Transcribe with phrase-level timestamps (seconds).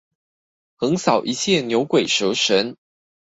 [0.79, 2.75] 橫掃一切牛鬼蛇神